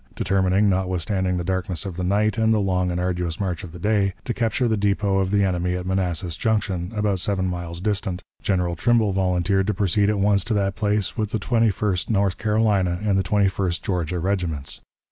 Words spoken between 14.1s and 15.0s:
Regiments.